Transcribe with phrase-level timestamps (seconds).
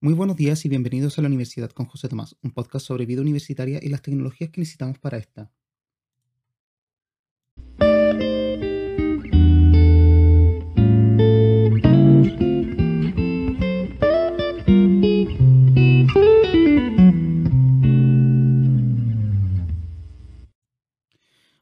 [0.00, 3.20] Muy buenos días y bienvenidos a la Universidad con José Tomás, un podcast sobre vida
[3.20, 5.50] universitaria y las tecnologías que necesitamos para esta.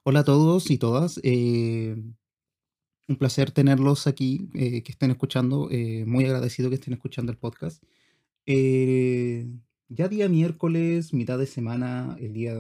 [0.02, 1.18] Hola a todos y todas.
[1.22, 1.96] eh,
[3.08, 5.70] un placer tenerlos aquí, eh, que estén escuchando.
[5.70, 7.82] eh, muy agradecido que estén escuchando el podcast.
[8.46, 9.48] Eh,
[9.88, 12.54] ya día miércoles, mitad de semana, el día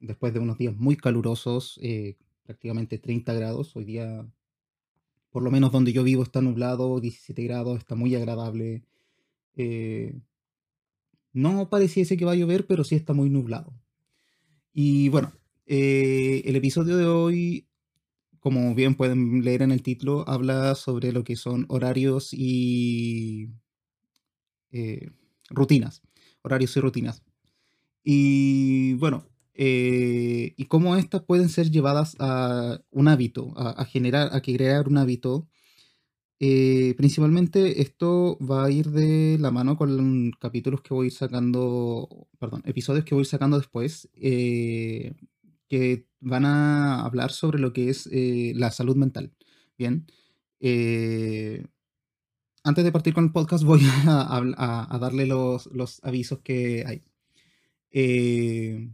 [0.00, 3.76] después de unos días muy calurosos, eh, prácticamente 30 grados.
[3.76, 4.26] Hoy día,
[5.30, 8.82] por lo menos donde yo vivo, está nublado, 17 grados, está muy agradable.
[9.56, 10.14] eh,
[11.32, 13.72] no pareciese que va a llover, pero sí está muy nublado.
[14.72, 15.32] Y bueno,
[15.66, 17.68] eh, el episodio de hoy,
[18.40, 23.50] como bien pueden leer en el título, habla sobre lo que son horarios y
[25.48, 26.02] rutinas.
[26.42, 27.22] Horarios y rutinas.
[28.04, 34.30] Y bueno, eh, y cómo estas pueden ser llevadas a un hábito, a, a generar,
[34.34, 35.48] a crear un hábito.
[36.40, 42.62] Eh, principalmente esto va a ir de la mano con capítulos que voy sacando, perdón,
[42.64, 45.14] episodios que voy sacando después, eh,
[45.68, 49.32] que van a hablar sobre lo que es eh, la salud mental.
[49.76, 50.06] Bien.
[52.64, 56.84] Antes de partir con el podcast voy a, a- a darle los, los avisos que
[56.86, 57.02] hay.
[57.90, 58.90] Eh,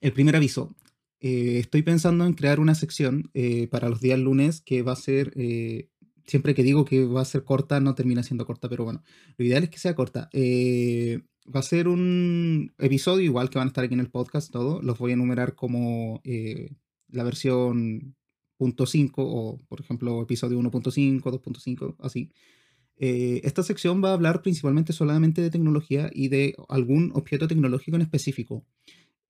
[0.00, 0.74] el primer aviso.
[1.20, 4.96] eh, estoy pensando en crear una sección eh, para los días lunes que va a
[4.96, 5.88] ser, eh,
[6.26, 9.02] siempre que digo que va a ser corta, no termina siendo corta, pero bueno,
[9.36, 10.28] lo ideal es que sea corta.
[10.32, 14.52] Eh, va a ser un episodio igual que van a estar aquí en el podcast,
[14.52, 14.80] todo.
[14.82, 16.76] Los voy a enumerar como eh,
[17.08, 18.14] la versión
[18.56, 22.30] punto .5 o, por ejemplo, episodio 1.5, 2.5, así.
[23.00, 27.96] Eh, esta sección va a hablar principalmente solamente de tecnología y de algún objeto tecnológico
[27.96, 28.64] en específico.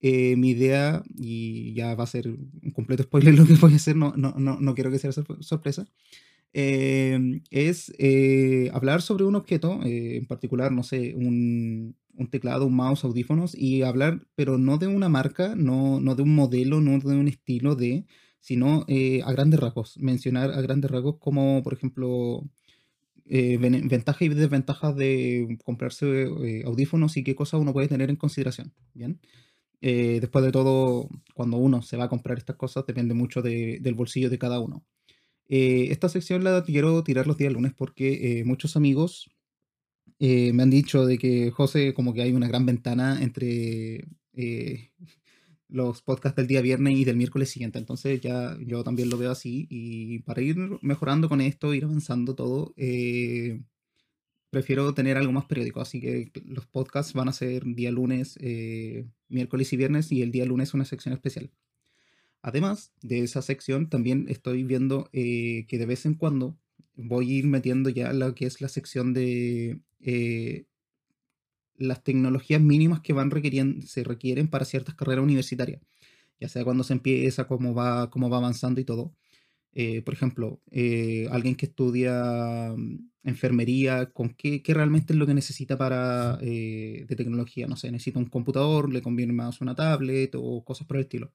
[0.01, 3.77] Eh, mi idea, y ya va a ser un completo spoiler lo que voy a
[3.77, 5.87] hacer, no, no, no, no quiero que sea sor- sorpresa,
[6.53, 7.91] eh, es
[8.73, 13.55] hablar sobre un objeto, eh, en particular, no sé, un, un teclado, un mouse, audífonos,
[13.55, 17.27] y hablar, pero no de una marca, no, no de un modelo, no de un
[17.27, 18.05] estilo de,
[18.39, 22.43] sino eh, a grandes rasgos, mencionar a grandes rasgos como, por ejemplo,
[23.29, 28.09] eh, ven- ventajas y desventajas de comprarse eh, audífonos y qué cosas uno puede tener
[28.09, 29.19] en consideración, ¿bien?
[29.81, 33.79] Eh, después de todo, cuando uno se va a comprar estas cosas, depende mucho de-
[33.81, 34.85] del bolsillo de cada uno.
[35.47, 39.29] Esta sección la quiero tirar los días lunes porque muchos amigos
[40.19, 44.07] me han dicho de que, José, como que hay una gran ventana entre
[45.69, 47.79] los podcasts del día viernes y del miércoles siguiente.
[47.79, 52.35] Entonces ya yo también lo veo así y para ir mejorando con esto, ir avanzando
[52.35, 53.61] todo, eh,
[54.49, 55.81] prefiero tener algo más periódico.
[55.81, 60.31] Así que los podcasts van a ser día lunes, eh, miércoles y viernes y el
[60.31, 61.51] día lunes una sección especial.
[62.41, 66.57] Además de esa sección, también estoy viendo eh, que de vez en cuando
[66.95, 70.65] voy a ir metiendo ya lo que es la sección de eh,
[71.79, 75.81] las tecnologías mínimas que van requiriendo, se requieren para ciertas carreras universitarias,
[76.39, 79.13] ya sea cuando se empieza, cómo va, cómo va avanzando y todo.
[79.73, 85.33] Eh, por ejemplo, eh, alguien que estudia mm, enfermería, ¿con qué, realmente es lo que
[85.33, 87.67] necesita para eh, de tecnología?
[87.67, 91.31] No sé, necesita un computador, le conviene más una tablet o cosas por el estilo.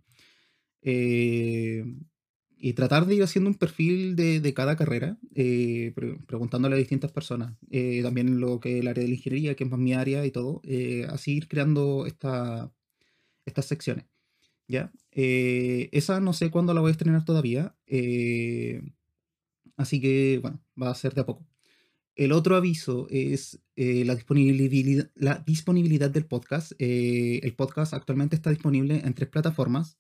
[2.67, 6.79] Y tratar de ir haciendo un perfil de, de cada carrera, eh, pre- preguntándole a
[6.79, 7.55] distintas personas.
[7.71, 10.25] Eh, también lo que es el área de la ingeniería, que es más mi área
[10.25, 10.63] y todo.
[10.65, 12.73] eh, así ir creando esta,
[13.45, 14.07] estas secciones.
[14.67, 14.91] ¿Ya?
[15.13, 17.77] Eh, esa no sé cuándo la voy a estrenar todavía.
[19.77, 21.47] así que, bueno, va a ser de a poco.
[22.17, 26.73] El otro aviso es la, disponibilidad, la disponibilidad del podcast.
[26.79, 29.99] El podcast actualmente está disponible en tres plataformas.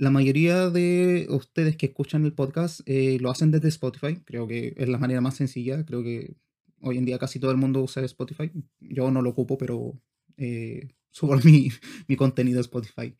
[0.00, 4.16] La mayoría de ustedes que escuchan el podcast eh, lo hacen desde Spotify.
[4.24, 5.84] Creo que es la manera más sencilla.
[5.84, 6.36] Creo que
[6.80, 8.50] hoy en día casi todo el mundo usa Spotify.
[8.78, 10.00] Yo no lo ocupo, pero
[10.38, 11.68] eh, subo mi,
[12.08, 13.14] mi contenido a Spotify.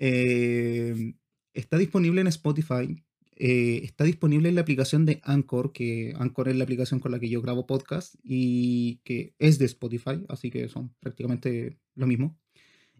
[0.00, 1.14] Eh,
[1.54, 3.04] está disponible en Spotify.
[3.36, 7.28] está disponible en la aplicación de Anchor, que Anchor es la aplicación con la que
[7.28, 12.36] yo grabo podcast y que es de Spotify, así que son prácticamente lo mismo.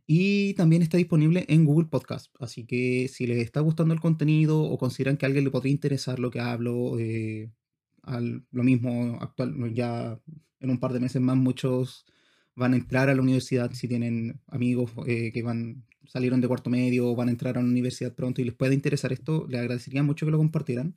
[0.08, 2.32] Y también está disponible en Google Podcast.
[2.38, 5.72] Así que si les está gustando el contenido o consideran que a alguien le podría
[5.72, 7.50] interesar lo que hablo, eh,
[8.02, 10.20] al- lo mismo actual, ya
[10.60, 12.04] en un par de meses más muchos
[12.54, 16.70] van a entrar a la universidad si tienen amigos eh, que van salieron de cuarto
[16.70, 19.60] medio o van a entrar a la universidad pronto y les puede interesar esto, les
[19.60, 20.94] agradecería mucho que lo compartieran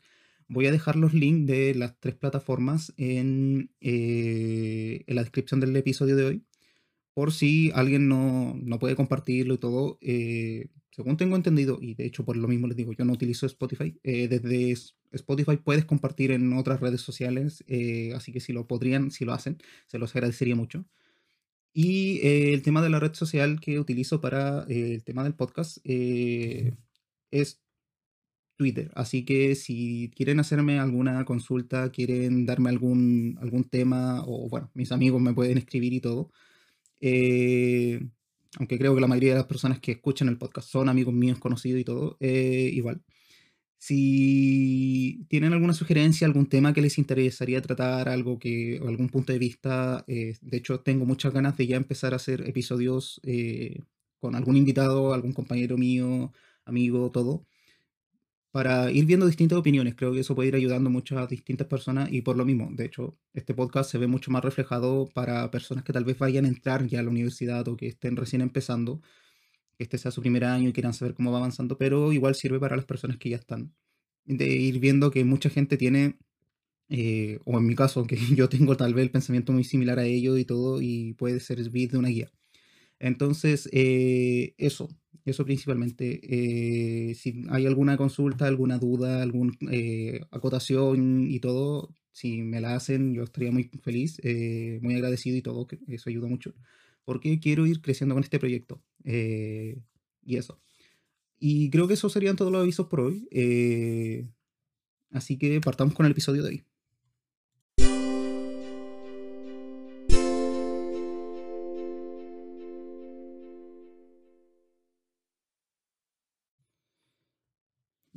[0.48, 5.76] Voy a dejar los links de las tres plataformas en, eh, en la descripción del
[5.76, 6.44] episodio de hoy.
[7.20, 9.98] Por si alguien no, no puede compartirlo y todo.
[10.02, 13.46] Eh, según tengo entendido, y de hecho por lo mismo les digo, yo no utilizo
[13.46, 14.00] Spotify.
[14.04, 14.72] eh, desde
[15.12, 17.64] Spotify puedes compartir en otras redes sociales.
[17.68, 19.58] eh, así que si lo podrían, si lo hacen,
[19.88, 20.86] se los agradecería mucho.
[21.74, 25.36] Y eh, el tema de la red social que utilizo para eh, el tema del
[25.36, 26.76] podcast eh,
[27.32, 27.62] es
[28.58, 28.92] Twitter.
[28.96, 34.92] Así que si quieren hacerme alguna consulta, quieren darme algún, algún tema, o bueno, mis
[34.92, 36.32] amigos me pueden escribir y todo.
[37.02, 38.00] Eh,
[38.58, 41.40] aunque creo que la mayoría de las personas que escuchan el podcast son amigos míos
[41.40, 43.04] conocidos y todo, eh, igual.
[43.78, 49.40] Si tienen alguna sugerencia, algún tema que les interesaría tratar, algo que, algún punto de
[49.40, 53.22] vista, eh, de hecho tengo muchas ganas de ya empezar a hacer episodios
[54.20, 56.34] con algún invitado, algún compañero mío,
[56.66, 57.46] amigo, todo,
[58.52, 59.96] para ir viendo distintas opiniones.
[59.96, 62.86] Creo que eso puede ir ayudando mucho a distintas personas y por lo mismo, de
[62.86, 66.48] hecho, este podcast se ve mucho más reflejado para personas que tal vez vayan a
[66.48, 69.02] entrar ya a la universidad o que estén recién empezando,
[69.78, 72.60] que este sea su primer año y quieran saber cómo va avanzando, pero igual sirve
[72.60, 73.76] para las personas que ya están.
[74.26, 76.20] De ir viendo que mucha gente tiene,
[76.90, 80.06] eh, o en mi caso, que yo tengo tal vez el pensamiento muy similar a
[80.06, 82.32] ellos y todo, y puede servir de una guía.
[83.00, 84.90] Entonces, eh, eso,
[85.26, 86.20] eso principalmente.
[87.12, 89.54] Eh, si hay alguna consulta, alguna duda, alguna
[90.32, 95.42] acotación y todo, si me la hacen, yo estaría muy feliz, eh, muy agradecido y
[95.42, 96.54] todo, que eso ayuda mucho,
[97.06, 98.82] porque quiero ir creciendo con este proyecto.
[99.06, 99.78] eh,
[100.24, 100.60] y eso.
[101.40, 103.28] Y creo que esos serían todos los avisos por hoy.
[103.32, 104.28] eh,
[105.12, 106.66] así que partamos con el episodio de hoy.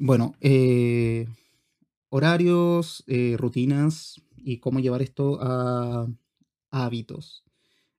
[0.05, 1.29] Bueno, eh,
[2.09, 6.09] horarios, eh, rutinas y cómo llevar esto a,
[6.73, 7.45] a hábitos.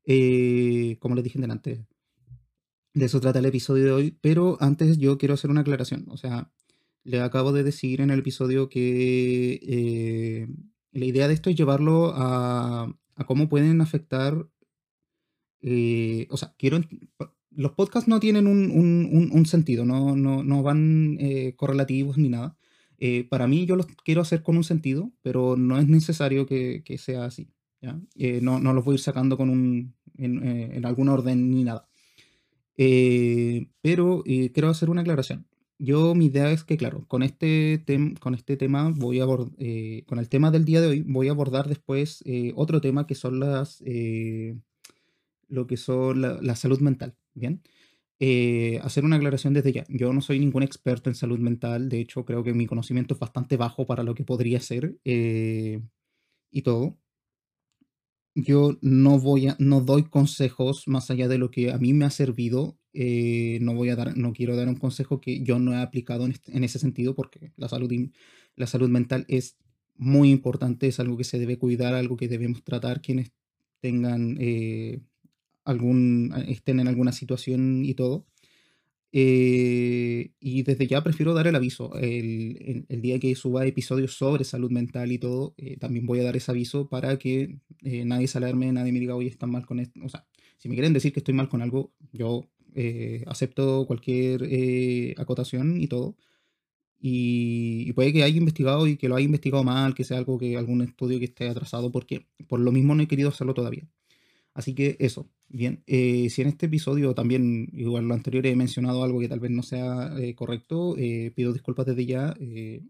[0.05, 1.85] Eh, como les dije delante,
[2.93, 6.05] de eso trata el episodio de hoy, pero antes yo quiero hacer una aclaración.
[6.09, 6.51] O sea,
[7.03, 10.47] le acabo de decir en el episodio que eh,
[10.91, 14.47] la idea de esto es llevarlo a, a cómo pueden afectar
[15.61, 16.79] eh, o sea, quiero.
[17.55, 22.17] Los podcasts no tienen un, un- un- un sentido, no, no, no van eh, correlativos
[22.17, 22.57] ni nada.
[22.99, 26.83] Eh, para mí, yo los quiero hacer con un sentido, pero no es necesario que,
[26.85, 27.49] que sea así.
[27.81, 27.99] ¿ya?
[28.15, 31.51] Eh, no, no los voy a ir sacando con un, en, eh, en algún orden
[31.51, 31.87] ni nada.
[32.77, 35.47] Eh, pero eh, quiero hacer una aclaración.
[35.79, 37.83] Yo, mi idea es que, claro, con este,
[38.19, 41.67] con este tema voy a con el tema del día de hoy, voy a abordar
[41.67, 42.23] después
[42.55, 43.83] otro tema que son las,
[45.47, 47.61] lo que son la, la salud mental, ¿bien?
[48.19, 49.85] Eh, hacer una aclaración desde ya.
[49.89, 53.19] Yo no soy ningún experto en salud mental, de hecho creo que mi conocimiento es
[53.19, 55.81] bastante bajo para lo que podría ser eh,
[56.51, 56.97] y todo.
[58.35, 62.09] Yo no voy no doy consejos más allá de lo que a mí me ha
[62.09, 62.77] servido.
[62.95, 66.25] eh, no voy a dar, no quiero dar un consejo que yo no he aplicado
[66.25, 67.91] en, este- en ese sentido porque la salud,
[68.55, 69.57] la salud mental es
[69.95, 73.31] muy importante, es algo que se debe cuidar, algo que debemos tratar quienes
[73.81, 74.37] tengan
[75.65, 78.25] algún, estén en alguna situación y todo.
[79.15, 81.95] Eh, y desde ya prefiero dar el aviso.
[81.97, 86.19] El, el- el día que suba episodios sobre salud mental y todo, eh, también voy
[86.19, 89.51] a dar ese aviso para que eh, nadie se alarme, nadie me diga, oye, están
[89.51, 89.99] mal con esto.
[90.03, 90.25] O sea,
[90.57, 95.79] si me quieren decir que estoy mal con algo, yo eh, acepto cualquier eh, acotación
[95.81, 96.17] y todo.
[96.99, 100.39] Y, y puede que haya investigado y que lo haya investigado mal, que sea algo
[100.39, 103.87] que algún estudio que esté atrasado, porque por lo mismo no he querido hacerlo todavía.
[104.53, 105.83] Así que eso, bien.
[105.87, 109.51] eh, si en este episodio también, igual lo anterior, he mencionado algo que tal vez
[109.51, 112.35] no sea eh, correcto, eh, pido disculpas desde ya.
[112.39, 112.83] eh,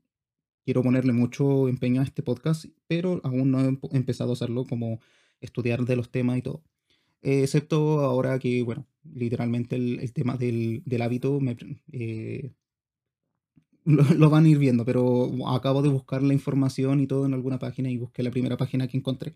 [0.65, 4.65] quiero ponerle mucho empeño a este podcast, pero aún no he emp- empezado a hacerlo
[4.65, 5.00] como
[5.41, 6.63] estudiar de los temas y todo.
[7.24, 11.58] Eh, excepto ahora que, bueno, literalmente el, el tema del, del hábito me,
[11.93, 12.51] eh,
[13.86, 17.34] lo, lo van a ir viendo, pero acabo de buscar la información y todo en
[17.34, 19.36] alguna página y busqué la primera página que encontré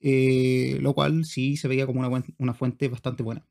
[0.00, 3.46] eh, lo cual sí se veía como una, una fuente bastante buena.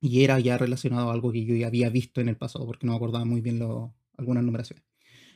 [0.00, 2.86] Y era ya relacionado a algo que yo ya había visto en el pasado, porque
[2.86, 4.84] no acordaba muy bien lo- algunas numeraciones.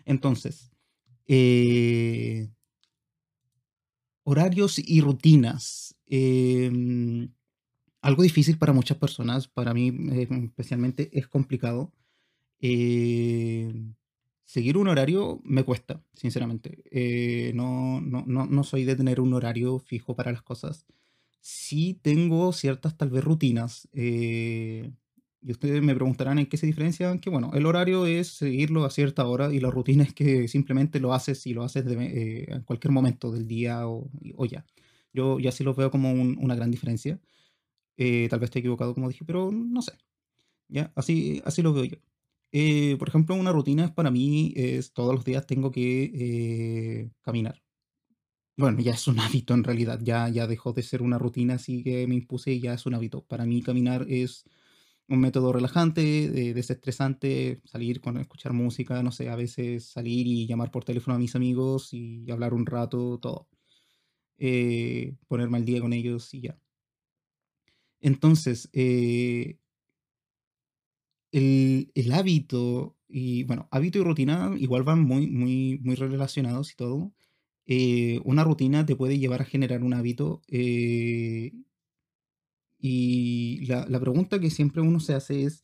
[0.07, 0.73] Entonces,
[1.29, 2.49] eh,
[4.25, 5.97] horarios y rutinas.
[6.07, 7.31] Em,
[8.03, 11.93] algo difícil para muchas personas, para mí eh, especialmente es complicado.
[12.61, 13.73] Eh,
[14.47, 16.85] seguir un horario me cuesta, sinceramente.
[16.93, 20.87] Eh, no, no, no, no soy de tener un horario fijo para las cosas.
[21.41, 23.89] Sí tengo ciertas tal vez rutinas.
[23.95, 24.93] eh,
[25.43, 28.91] Y ustedes me preguntarán en qué se diferencian, que bueno, el horario es seguirlo a
[28.91, 32.63] cierta hora y la rutina es que simplemente lo haces y lo haces eh, en
[32.63, 34.11] cualquier momento del día o,
[34.49, 34.65] ya.
[35.13, 37.21] Yo ya sí lo veo como una gran diferencia.
[37.99, 39.93] Eh, tal vez esté equivocado como dije, pero no sé.
[40.69, 41.99] Ya, así, así lo veo yo.
[42.53, 47.63] Eh, por ejemplo, una rutina para mí es todos los días tengo que caminar.
[48.57, 51.83] Bueno, ya es un hábito en realidad, ya, ya dejó de ser una rutina así
[51.83, 53.25] que me impuse y ya es un hábito.
[53.27, 54.45] Para mí caminar es
[55.09, 56.03] un método relajante,
[56.55, 61.19] desestresante, salir con escuchar música, no sé, a veces salir y llamar por teléfono a
[61.21, 63.49] mis amigos y hablar un rato, todo.
[64.39, 66.59] Eh, ponerme al día con ellos y ya.
[68.01, 69.59] Entonces, eh,
[71.37, 77.13] el, hábito y bueno, hábito y rutina igual van muy, muy, muy relacionados y todo.
[77.67, 80.43] Eh, una rutina te puede llevar a generar un hábito.
[80.49, 81.53] Eh,
[82.79, 85.63] y la, la pregunta que siempre uno se hace es,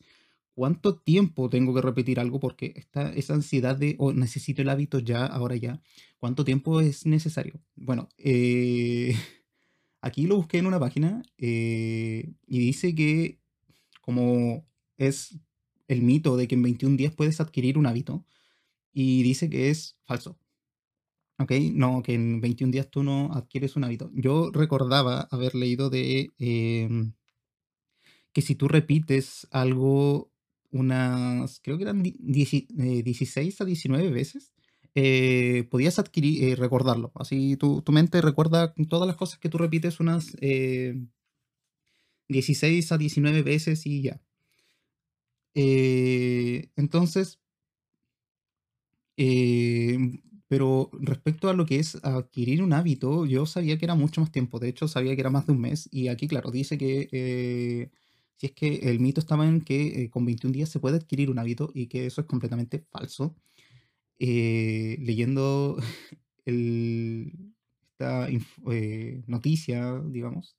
[0.53, 2.39] ¿cuánto tiempo tengo que repetir algo?
[2.39, 5.81] Porque esta, esa ansiedad de, oh, necesito el hábito ya, ahora ya,
[6.19, 7.61] ¿cuánto tiempo es necesario?
[7.75, 9.15] Bueno, eh,
[10.01, 13.39] aquí lo busqué en una página y dice que
[14.01, 15.39] como es
[15.87, 18.25] el mito de que en 21 días puedes adquirir un hábito,
[18.93, 20.37] y dice que es falso.
[21.39, 24.11] Ok, no, que en 21 días tú no adquieres un hábito.
[24.13, 27.13] Yo recordaba haber leído de em,
[28.33, 30.31] que si tú repites algo
[30.71, 34.53] unas, creo que eran 16 eh, a 19 veces,
[34.95, 37.11] eh, podías adquirir, eh, recordarlo.
[37.15, 40.35] Así tu, tu, mente recuerda todas las cosas que tú repites unas
[42.27, 44.21] 16 a 19 veces y ya.
[45.55, 47.39] Entonces,
[50.53, 54.31] pero respecto a lo que es adquirir un hábito, yo sabía que era mucho más
[54.31, 54.59] tiempo.
[54.59, 55.89] De hecho, sabía que era más de un mes.
[55.91, 57.89] Y aquí, claro, dice que eh,
[58.37, 61.31] si es que el mito estaba en que eh, con 21 días se puede adquirir
[61.31, 63.35] un hábito y que eso es completamente falso.
[64.19, 65.77] Eh, leyendo
[66.45, 68.27] esta
[69.25, 70.55] noticia, digamos,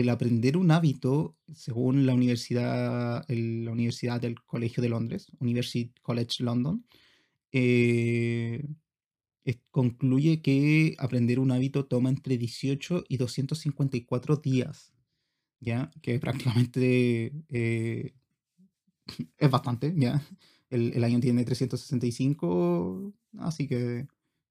[0.00, 6.44] el aprender un hábito, según la universidad, la universidad del Colegio de Londres, University College
[6.44, 6.84] London,
[7.52, 8.62] eh,
[9.70, 14.92] concluye que aprender un hábito toma entre 18 y 254 días,
[15.60, 15.90] ¿ya?
[16.02, 18.14] Que prácticamente eh,
[19.38, 20.22] es bastante, ¿ya?
[20.68, 24.06] El, año tiene 365, así que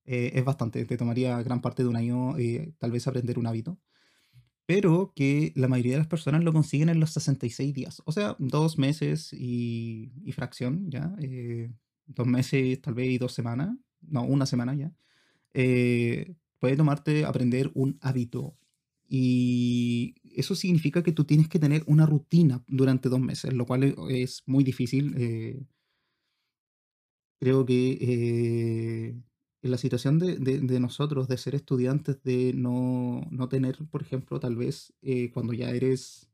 [0.05, 0.85] eh, es bastante.
[0.85, 2.35] Te tomaría gran parte de un año
[2.79, 3.77] tal vez aprender un hábito.
[4.65, 8.01] Pero que la mayoría de las personas lo consiguen en los 66 días.
[8.05, 11.15] O sea, dos meses y, y fracción, ¿ya?
[12.07, 14.91] dos meses, tal vez y dos semanas, no, una semana ya,
[15.53, 18.57] eh, puede tomarte aprender un hábito.
[19.07, 23.95] Y eso significa que tú tienes que tener una rutina durante dos meses, lo cual
[24.09, 25.15] es muy difícil.
[25.17, 25.63] Eh,
[27.39, 29.15] creo que eh,
[29.65, 34.55] en la situación de, nosotros, de ser estudiantes, de no, no tener, por ejemplo, tal
[34.55, 34.93] vez
[35.33, 36.29] cuando ya eres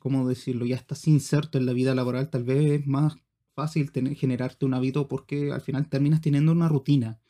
[0.00, 0.66] ¿cómo decirlo?
[0.66, 3.14] Ya estás inserto en la vida laboral, tal vez es más
[3.54, 7.20] fácil tener, generarte un hábito porque al final terminas teniendo una rutina,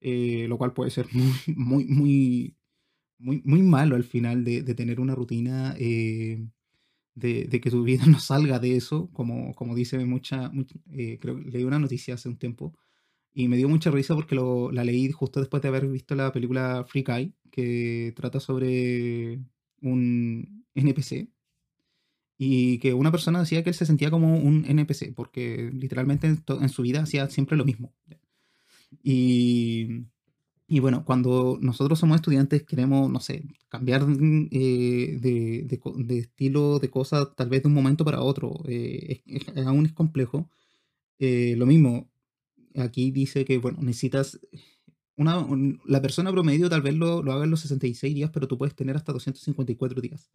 [0.00, 2.56] eh, lo cual puede ser muy, muy,
[3.18, 5.76] muy, muy, malo al final de, tener una rutina,
[7.14, 10.50] de, que tu vida no salga de eso, como, como dice mucha,
[10.92, 12.76] eh, creo que leí una noticia hace un tiempo
[13.32, 16.32] y me dio mucha risa porque lo, la leí justo después de haber visto la
[16.32, 19.40] película Free Guy, que trata sobre
[19.80, 21.28] un NPC
[22.38, 26.68] y que una persona decía que él se sentía como un NPC, porque literalmente en,
[26.68, 27.92] su vida hacía siempre lo mismo.
[29.02, 30.06] Y,
[30.66, 34.02] y, bueno, cuando nosotros somos estudiantes queremos, no sé, cambiar
[34.50, 39.22] eh, de, de, estilo de cosas tal vez de un momento para otro, eh,
[39.66, 40.50] aún es complejo.
[41.18, 42.10] Eh, lo mismo,
[42.76, 44.40] aquí dice que, bueno, necesitas...
[45.16, 45.46] Una,
[45.86, 48.74] la persona promedio tal vez lo, lo haga en los 66 días, pero tú puedes
[48.74, 50.28] tener hasta 254 días.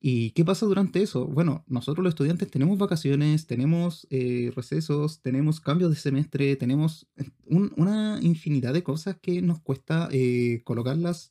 [0.00, 1.26] ¿Y qué pasa durante eso?
[1.26, 7.30] Bueno, nosotros los estudiantes tenemos vacaciones, tenemos eh, recesos, tenemos cambios de semestre, tenemos eh,
[7.46, 11.30] una infinidad de cosas que nos cuesta eh, colocarlas,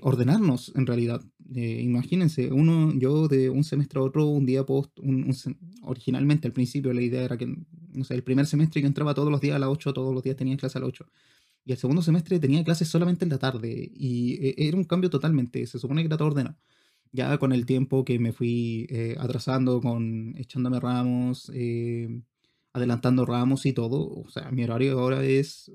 [0.00, 1.22] ordenarnos en realidad.
[1.50, 5.36] imagínense, uno, yo de un semestre a otro, un día post, un,
[5.82, 7.54] originalmente al principio la idea era que,
[7.92, 10.22] no sé, el primer semestre yo entraba todos los días a las 8, todos los
[10.22, 11.06] días tenía clase a las 8.
[11.66, 13.90] Y el segundo semestre tenía clases solamente en la tarde.
[13.94, 16.56] Y era un cambio totalmente, se supone que era todo ordenado
[17.16, 22.22] ya con el tiempo que me fui eh, atrasando, con echándome ramos, eh,
[22.72, 25.72] adelantando ramos y todo, o sea, mi horario ahora es,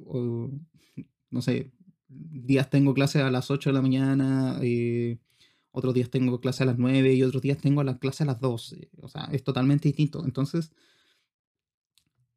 [1.31, 1.71] no sé,
[2.07, 5.17] días tengo clases a las 8 de la mañana, eh,
[5.71, 8.39] otros días tengo clase a las 9 y otros días tengo la clase a las
[8.41, 8.89] 12.
[9.01, 10.23] O sea, es totalmente distinto.
[10.25, 10.71] Entonces,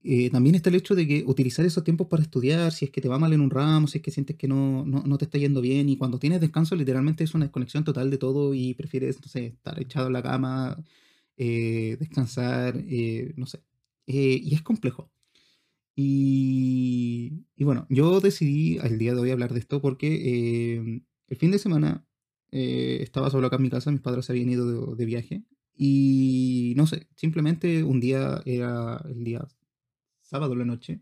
[0.07, 3.01] eh, también está el hecho de que utilizar esos tiempos para estudiar, si es que
[3.01, 5.39] te va mal en un ramo, si es que sientes que no, no, te está
[5.39, 9.19] yendo bien, y cuando tienes descanso, literalmente es una desconexión total de todo y prefieres,
[9.23, 10.85] no sé, estar echado en la cama,
[11.39, 13.63] eh, descansar, eh, no sé.
[14.07, 15.11] y es complejo.
[15.97, 21.51] Y, y, bueno, yo decidí al día de hoy hablar de esto porque el fin
[21.51, 22.07] de semana
[22.51, 25.45] estaba solo acá en mi casa, mis padres se habían ido de, de viaje.
[25.77, 29.47] Y no sé, simplemente un día era el día
[30.25, 31.01] sábado en la noche,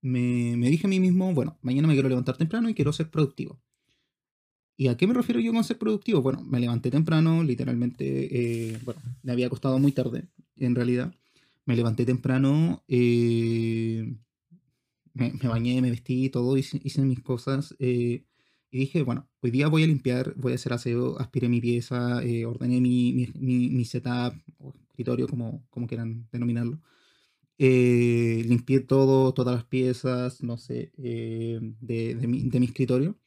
[0.00, 3.60] me, dije a mí mismo, bueno, mañana me quiero levantar temprano y quiero ser productivo.
[4.76, 6.22] ¿Y a qué me refiero yo con ser productivo?
[6.22, 11.12] Bueno, me levanté temprano, literalmente, eh, bueno, me había acostado muy tarde, en realidad.
[11.64, 14.16] Me levanté temprano, eh,
[15.14, 17.74] me, bañé, me vestí, todo, hice, hice mis cosas.
[17.80, 18.24] Eh,
[18.70, 22.18] y dije, bueno, hoy día voy a limpiar, voy a hacer aseo, aspiré mi pieza,
[22.46, 26.80] ordené mi, mi, mi, setup, o escritorio, como, como quieran denominarlo.
[27.60, 33.18] Eh, limpié todo, todas las piezas, no sé, eh, de, de, mi, de, mi, escritorio.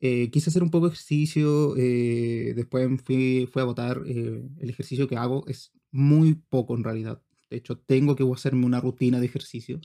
[0.00, 4.02] Eh, quise hacer un poco de ejercicio, después fui, fui a votar.
[4.06, 7.22] el ejercicio que hago es muy poco en realidad.
[7.50, 9.80] De hecho, tengo que hacerme una rutina de ejercicio.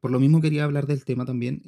[0.00, 1.62] Por lo mismo quería hablar del tema también.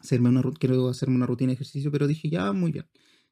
[0.00, 2.86] hacerme una, quiero hacerme una rutina de ejercicio, pero dije, ya, muy bien.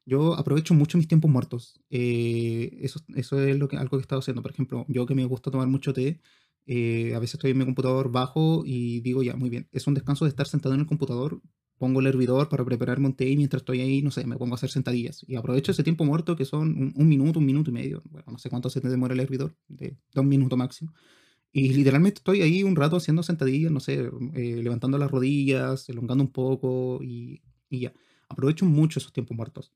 [0.05, 1.79] Yo aprovecho mucho mis tiempos muertos.
[1.89, 4.41] eso, eso es lo que, algo que he estado haciendo.
[4.41, 6.21] Por ejemplo, yo que me gusta tomar mucho té,
[6.65, 9.93] eh, a veces estoy en mi computador bajo y digo, ya, muy bien, es un
[9.93, 11.41] descanso de estar sentado en el computador,
[11.77, 14.53] pongo el hervidor para prepararme un té y mientras estoy ahí, no sé, me pongo
[14.53, 15.23] a hacer sentadillas.
[15.27, 18.01] Y aprovecho ese tiempo muerto que son un, minuto, un minuto y medio.
[18.09, 20.93] Bueno, no sé cuánto se te demora el hervidor, de dos minutos máximo.
[21.51, 26.23] Y literalmente estoy ahí un rato haciendo sentadillas, no sé, eh, levantando las rodillas, elongando
[26.23, 27.93] un poco y, y ya.
[28.29, 29.71] Aprovecho mucho esos tiempos muertos.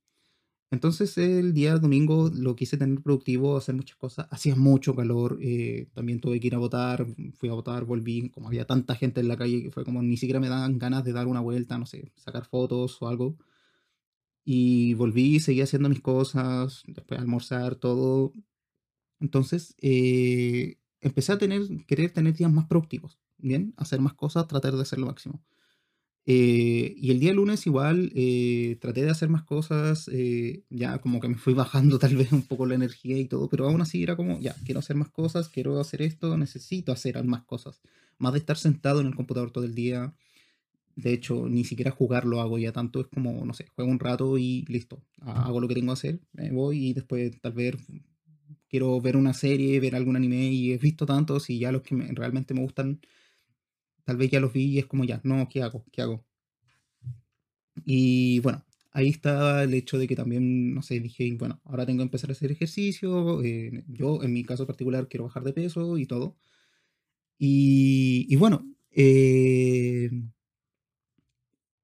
[0.72, 4.28] Entonces el día domingo lo quise tener productivo, hacer muchas cosas.
[4.30, 8.48] Hacía mucho calor, eh, también tuve que ir a votar, fui a votar, volví, como
[8.48, 11.28] había tanta gente en la calle, fue como ni siquiera me daban ganas de dar
[11.28, 13.38] una vuelta, no sé, sacar fotos o algo.
[14.46, 18.34] Y volví, seguí haciendo mis cosas, después almorzar, todo.
[19.20, 23.74] Entonces eh, empecé a tener, querer tener días más productivos, ¿bien?
[23.78, 25.42] Hacer más cosas, tratar de hacer lo máximo.
[26.32, 31.20] Eh, y el día lunes igual eh, traté de hacer más cosas, eh, ya como
[31.20, 34.04] que me fui bajando tal vez un poco la energía y todo, pero aún así
[34.04, 37.82] era como, ya, quiero hacer más cosas, quiero hacer esto, necesito hacer más cosas.
[38.20, 40.14] Más de estar sentado en el computador todo el día.
[40.96, 44.00] De hecho, ni siquiera jugar lo hago ya tanto, es como, no sé, juego un
[44.00, 47.76] rato y listo, hago lo que tengo que hacer, me voy y después tal vez
[48.70, 51.96] quiero ver una serie, ver algún anime y he visto tantos y ya los que
[52.14, 53.00] realmente me gustan
[54.10, 55.86] tal vez ya los vi y es como ya, no, ¿qué hago?
[55.92, 56.26] ¿Qué hago?
[57.86, 62.00] Y bueno, ahí está el hecho de que también, no sé, dije, bueno, ahora tengo
[62.00, 66.00] que empezar a hacer ejercicio, eh, yo en mi caso particular quiero bajar de peso
[66.00, 66.36] y todo.
[67.38, 70.10] Y, bueno, eh,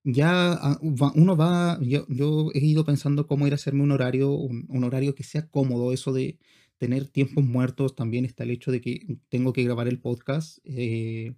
[0.04, 4.84] ya ah, uno va, yo, he ido pensando cómo ir a hacerme un horario, un,
[4.84, 6.40] horario que sea cómodo, eso de
[6.80, 10.58] tener tiempos muertos, también está el hecho de que tengo que grabar el podcast.
[10.64, 11.36] Eh,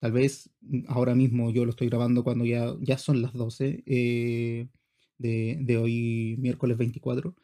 [0.00, 3.84] Tal vez mm, ahora mismo yo lo estoy grabando cuando ya, ya son las 12
[3.86, 4.68] eh,
[5.18, 7.34] de, hoy, miércoles 24.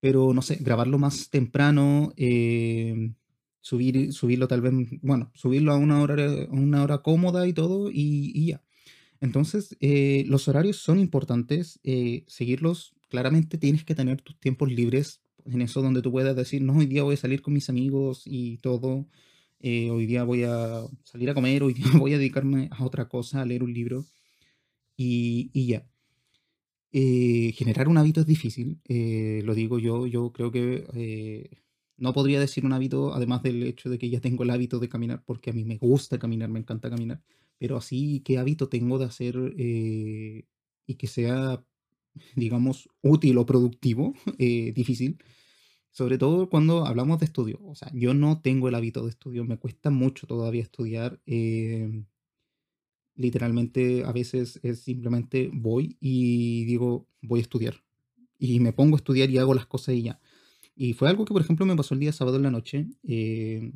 [0.00, 3.12] Pero no sé, grabarlo más temprano, eh,
[3.60, 7.90] subir, subirlo tal vez, bueno, subirlo a una hora, a una hora cómoda y todo,
[7.92, 8.62] y, ya.
[9.20, 11.80] Entonces, eh, los horarios son importantes,
[12.28, 12.94] seguirlos.
[13.08, 16.86] Claramente tienes que tener tus tiempos libres en eso donde tú puedas decir, no, hoy
[16.86, 19.06] día voy a salir con mis amigos y todo.
[19.60, 23.08] Eh, hoy día voy a salir a comer, hoy día voy a dedicarme a otra
[23.08, 24.04] cosa, a leer un libro
[24.96, 25.86] y, ya.
[26.90, 31.50] Eh, generar un hábito es difícil, eh, lo digo yo, yo creo que
[31.98, 34.88] no podría decir un hábito, además del hecho de que ya tengo el hábito de
[34.88, 37.20] caminar, porque a mí me gusta caminar, me encanta caminar,
[37.58, 41.62] pero así, ¿qué hábito tengo de hacer y que sea,
[42.36, 44.14] digamos, útil o productivo?
[44.38, 45.18] difícil.
[45.90, 47.58] Sobre todo cuando hablamos de estudio.
[47.64, 51.20] O sea, yo no tengo el hábito de estudio, me cuesta mucho todavía estudiar.
[51.26, 52.06] Em,
[53.14, 57.82] literalmente a veces es simplemente voy y digo, voy a estudiar.
[58.38, 60.20] Y me pongo a estudiar y hago las cosas y ya.
[60.76, 62.86] Y fue algo que, por ejemplo, me pasó el día sábado en la noche.
[63.02, 63.72] Em,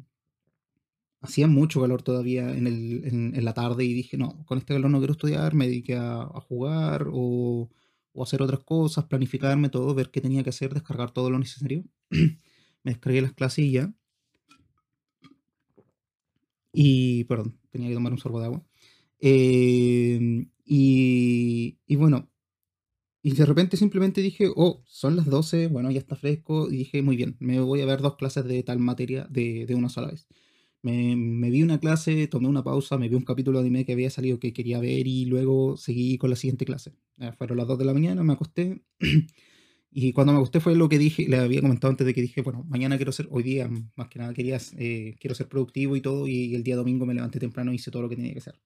[1.20, 4.90] hacía mucho calor todavía en, el, en, la tarde y dije, no, con este calor
[4.90, 7.70] no quiero estudiar, me dediqué a, a jugar o
[8.12, 11.85] o hacer otras cosas, planificarme todo, ver qué tenía que hacer, descargar todo lo necesario.
[12.11, 13.92] me descargué las clases y ya.
[16.72, 18.64] Y, perdón, tenía que tomar un sorbo de agua.
[19.20, 22.31] Em, y, y, bueno,
[23.22, 27.03] y de repente simplemente dije, oh, son las 12, bueno, ya está fresco, y dije,
[27.03, 30.09] muy bien, me voy a ver dos clases de tal materia de, de una sola
[30.09, 30.27] vez.
[30.83, 34.11] Me, vi una clase, tomé una pausa, me vi un capítulo de anime que había
[34.11, 36.92] salido que quería ver y luego seguí con la siguiente clase.
[37.18, 38.83] Eh, fueron las 2 de la mañana, me acosté.
[39.92, 42.42] y cuando me acosté fue lo que dije, le había comentado antes de que dije,
[42.42, 46.01] bueno, mañana quiero ser, hoy día más que nada quería, eh, quiero ser productivo y
[46.01, 48.38] todo, y el día domingo me levanté temprano y hice todo lo que tenía que
[48.40, 48.59] hacer.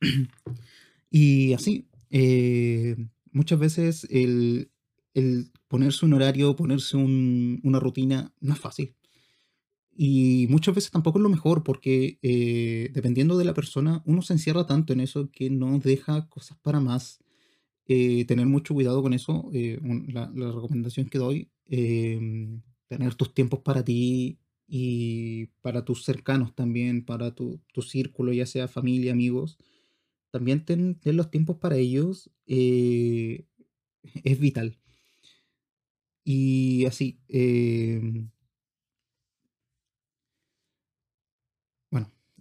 [1.10, 2.96] y así, eh,
[3.32, 4.70] muchas veces el,
[5.14, 8.94] el, ponerse un horario, ponerse un, una rutina, no es fácil.
[10.00, 14.32] Y muchas veces tampoco es lo mejor, porque eh, dependiendo de la persona, uno se
[14.34, 17.18] encierra tanto en eso que no deja cosas para más.
[17.86, 23.60] Eh, tener mucho cuidado con eso, eh, la, recomendación que doy, em, tener tus tiempos
[23.60, 29.58] para ti y para tus cercanos también, para tu, tu círculo, ya sea familia, amigos,
[30.30, 34.78] también ten, los tiempos para ellos es vital.
[36.24, 37.18] Y así,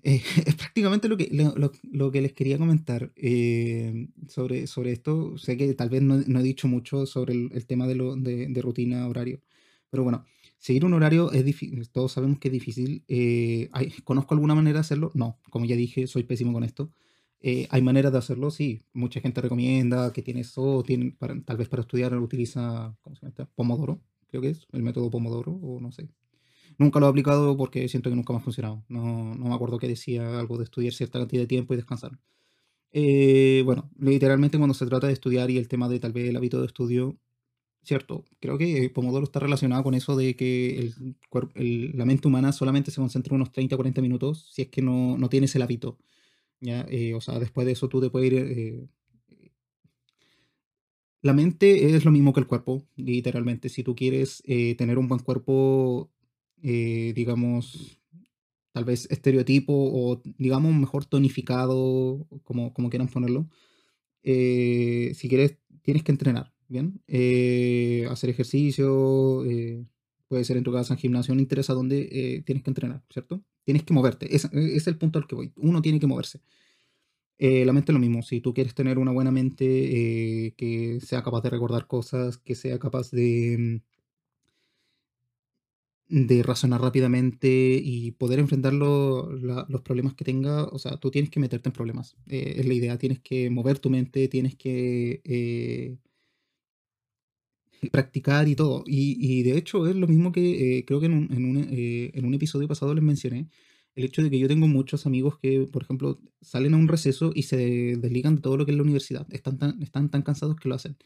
[0.08, 4.92] eh, eh, es prácticamente lo que, lo, lo, que les quería comentar eh, sobre, sobre
[4.92, 5.38] esto.
[5.38, 8.16] Sé que tal vez no, no he dicho mucho sobre el, el tema de, lo,
[8.16, 9.42] de, de, rutina, horario,
[9.90, 10.26] pero bueno,
[10.58, 13.04] seguir un horario es difícil, todos sabemos que es difícil.
[13.72, 15.12] ¿hay, ¿Conozco alguna manera de hacerlo?
[15.14, 16.92] No, como ya dije, soy pésimo con esto.
[17.40, 18.82] Eh, hay maneras de hacerlo, sí.
[18.94, 23.26] Mucha gente recomienda que tiene eso, tiene, para, tal vez para estudiar utiliza, ¿cómo se
[23.28, 23.50] llama?
[23.56, 26.10] Pomodoro, creo que es, el método Pomodoro, o no sé.
[26.78, 28.84] Nunca lo he aplicado porque siento que nunca me ha funcionado.
[28.88, 32.20] No, no me acuerdo que decía algo de estudiar cierta cantidad de tiempo y descansar.
[32.92, 36.38] Eh, bueno, literalmente cuando se trata de estudiar y el tema de tal vez el
[36.38, 37.18] hábito de estudio,
[37.84, 41.16] cierto, creo que Pomodoro está relacionado con eso de que el,
[41.56, 45.30] el, la mente humana solamente se concentra unos 30-40 minutos si es que no, no
[45.30, 45.98] tienes el hábito.
[46.62, 46.86] ¿ya?
[46.90, 48.40] Eh, o sea, después de eso tú te puedes ir...
[48.40, 48.88] Eh,
[51.22, 53.70] la mente es lo mismo que el cuerpo, literalmente.
[53.70, 56.10] Si tú quieres eh, tener un buen cuerpo,
[56.64, 58.00] eh, digamos,
[58.72, 63.50] tal vez estereotipo o digamos mejor tonificado, como, como quieran ponerlo,
[64.24, 67.02] eh, si quieres, tienes que entrenar, ¿bien?
[68.10, 69.44] hacer ejercicio,
[70.28, 73.44] puede ser en tu casa, en gimnasio, no interesa dónde tienes que entrenar, ¿cierto?
[73.64, 75.54] Tienes que moverte, es, es el punto al que voy.
[75.58, 76.42] Uno tiene que moverse.
[77.40, 79.66] Eh, la mente es lo mismo, si tú quieres tener una buena mente
[80.48, 83.82] eh, que sea capaz de recordar cosas, que sea capaz de,
[86.10, 87.48] de razonar rápidamente
[87.84, 91.70] y poder enfrentar lo, la, los problemas que tenga, o sea, tú tienes que meterte
[91.70, 92.16] en problemas.
[92.28, 95.98] Eh, es la idea, tienes que mover tu mente, tienes que eh,
[97.92, 98.84] practicar y todo.
[98.86, 102.26] Y, y, de hecho es lo mismo que creo que en un, en, un, en
[102.26, 103.50] un episodio pasado les mencioné
[103.98, 107.32] el hecho de que yo tengo muchos amigos que, por ejemplo, salen a un receso
[107.34, 107.58] y se
[107.98, 109.26] desligan de todo lo que es la universidad.
[109.32, 110.98] Están tan, están tan cansados que lo hacen.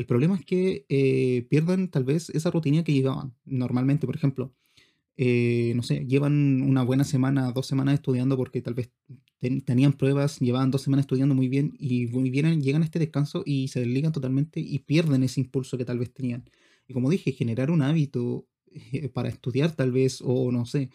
[0.00, 4.06] El problema es que eh, pierdan tal vez esa rutina que llevaban normalmente.
[4.06, 4.54] Por ejemplo,
[5.18, 8.90] eh, no sé, llevan una buena semana, dos semanas estudiando porque tal vez
[9.40, 12.98] ten, tenían pruebas, llevaban dos semanas estudiando muy bien y muy bien, llegan a este
[12.98, 16.48] descanso y se desligan totalmente y pierden ese impulso que tal vez tenían.
[16.88, 20.88] Y como dije, generar un hábito eh, para estudiar tal vez o no sé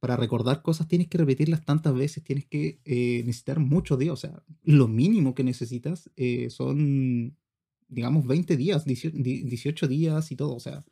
[0.00, 4.14] para recordar cosas tienes que repetirlas tantas veces, tienes que eh, necesitar muchos días.
[4.14, 6.10] O sea, lo mínimo que necesitas
[6.50, 7.36] son,
[7.88, 10.54] digamos, 20 días, 18 días y todo.
[10.54, 10.84] O sea,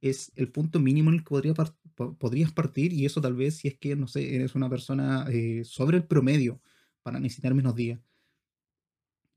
[0.00, 1.54] es el punto mínimo en el que podría
[1.94, 5.62] podrías partir y eso tal vez si es que, no sé, eres una persona eh,
[5.64, 6.60] sobre el promedio
[7.02, 8.00] para necesitar menos días.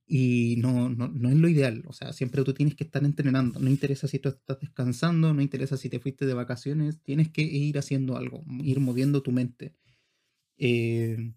[0.08, 1.84] Y no, no, no, es lo ideal.
[1.88, 3.60] O sea, siempre tú tienes que estar entrenando.
[3.60, 7.01] No interesa si tú estás descansando, no interesa si te fuiste de vacaciones.
[7.01, 9.73] Tienes que ir haciendo algo, ir moviendo tu mente.
[10.58, 11.34] Eh,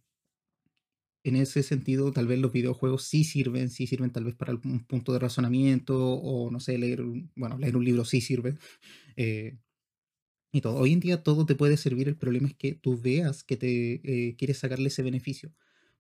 [1.29, 4.85] en ese sentido, tal vez los videojuegos sí sirven, sí sirven tal vez para un
[4.87, 7.03] punto de razonamiento o no sé, leer,
[7.35, 8.57] bueno, leer un libro sí sirve.
[9.17, 9.59] Eh,
[10.53, 10.77] y todo.
[10.77, 12.09] Hoy en día todo te puede servir.
[12.09, 15.53] El problema es que tú veas que te eh, quieres sacarle ese beneficio.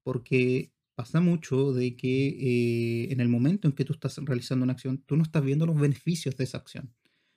[0.02, 4.72] Porque pasa mucho de que eh, en el momento en que tú estás realizando una
[4.72, 6.94] acción, tú no estás viendo los beneficios de esa acción.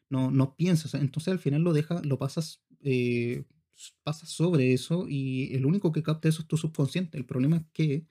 [0.09, 0.93] No, no piensas.
[0.93, 2.63] Entonces al final lo dejas, lo pasas,
[4.03, 7.17] pasas sobre eso y el único que capta eso es tu subconsciente.
[7.17, 8.05] El problema es que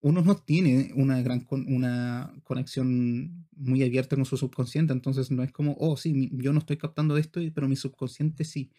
[0.00, 4.92] uno no tiene una gran con, una conexión muy abierta con su subconsciente.
[4.92, 8.70] Entonces no es como, oh, sí, yo no estoy captando esto, pero mi subconsciente sí.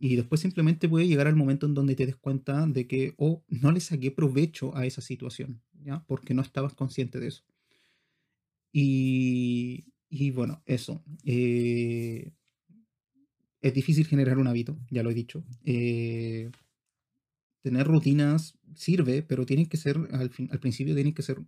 [0.00, 3.44] Y después simplemente puede llegar al momento en donde te des cuenta de que, oh,
[3.48, 6.04] no le saqué provecho a esa situación, ¿ya?
[6.06, 7.44] Porque no estabas consciente de eso.
[8.72, 11.02] Y, y bueno, eso.
[11.24, 12.32] Eh,
[13.60, 15.44] es difícil generar un hábito, ya lo he dicho.
[15.64, 16.50] Eh,
[17.62, 21.38] tener rutinas sirve, pero tienen que ser, al, fin, al principio tienen que ser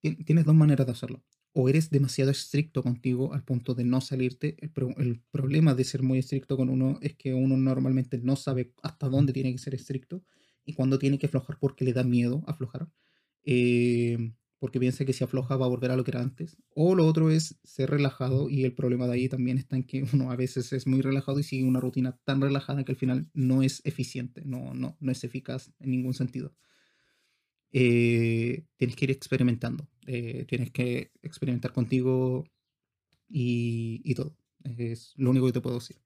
[0.00, 1.22] tienes dos maneras de hacerlo.
[1.52, 4.56] O eres demasiado estricto contigo al punto de no salirte.
[4.60, 8.72] El, el, problema de ser muy estricto con uno es que uno normalmente no sabe
[8.82, 10.22] hasta dónde tiene que ser estricto
[10.64, 12.88] y cuando tiene que aflojar porque le da miedo aflojar.
[13.44, 14.32] Eh,
[14.66, 16.56] porque piensa que si afloja va a volver a lo que era antes.
[16.74, 20.04] O lo otro es ser relajado y el problema de ahí también está en que
[20.12, 23.30] uno a veces es muy relajado y sigue una rutina tan relajada que al final
[23.32, 26.52] no es eficiente, no, no, no es eficaz en ningún sentido.
[27.70, 32.44] Eh, tienes que ir experimentando, eh, tienes que experimentar contigo
[33.28, 34.36] y, y todo.
[34.64, 35.98] Es lo único que te puedo decir.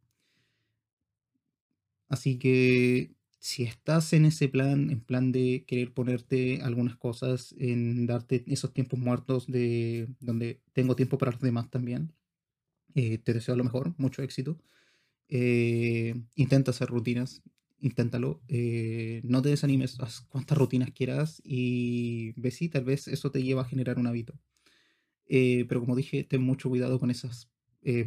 [2.08, 8.06] Así que si estás en ese plan, en plan de querer ponerte algunas cosas, en
[8.06, 12.12] darte esos tiempos muertos de donde tengo tiempo para los demás también,
[12.94, 14.58] eh, te deseo lo mejor, mucho éxito.
[15.28, 17.42] Eh, intenta hacer rutinas,
[17.80, 18.42] inténtalo.
[18.48, 23.42] Eh, no te desanimes, haz cuantas rutinas quieras y ve si tal vez eso te
[23.42, 24.34] lleva a generar un hábito.
[25.68, 27.50] pero como dije, ten mucho cuidado con esos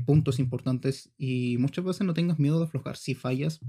[0.05, 2.97] puntos importantes y muchas veces no tengas miedo de aflojar.
[2.97, 3.61] Si fallas,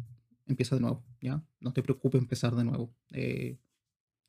[0.46, 1.44] empieza de nuevo, ¿ya?
[1.60, 2.94] No te preocupes empezar de nuevo.
[3.10, 3.58] Eh,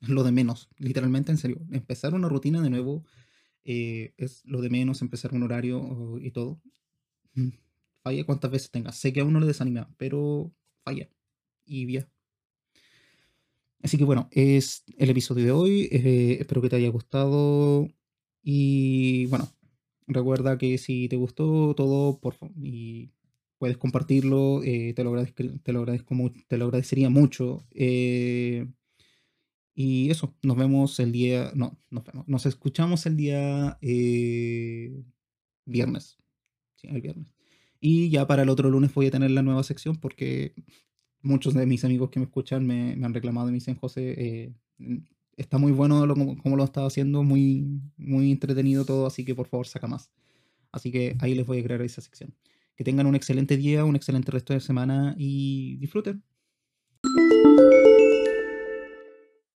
[0.00, 1.60] lo de menos, literalmente, en serio.
[1.70, 3.04] Empezar una rutina de nuevo
[3.64, 6.60] eh, es lo de menos, empezar un horario y todo.
[7.34, 7.50] Mm,
[8.02, 8.96] falla cuantas veces tengas.
[8.96, 10.52] Sé que a uno le desanima, pero
[10.84, 11.08] falla.
[11.64, 12.08] Y ya.
[13.82, 15.88] Así que bueno, es el episodio de hoy.
[15.92, 17.88] Eh, espero que te haya gustado.
[18.42, 19.48] Y bueno,
[20.06, 22.54] recuerda que si te gustó todo, por favor,
[23.58, 27.66] puedes compartirlo, eh, te, lo agradezco, te, lo agradecería mucho.
[27.72, 28.66] Eh,
[29.74, 35.02] y eso, nos vemos el día, no, nos vemos, nos escuchamos el día eh,
[35.64, 36.18] viernes.
[36.76, 37.32] Sí, el viernes.
[37.80, 40.54] Y ya para el otro lunes voy a tener la nueva sección porque
[41.22, 44.54] muchos de mis amigos que me escuchan me, han reclamado y me dicen, José,
[45.36, 49.46] está muy bueno lo, como lo estaba haciendo, muy, muy entretenido todo, así que por
[49.46, 50.10] favor saca más.
[50.72, 52.34] Así que ahí les voy a crear esa sección.
[52.76, 56.22] Que tengan un excelente día, un excelente resto de semana y disfruten.